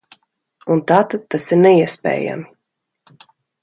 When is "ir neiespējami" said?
1.53-2.53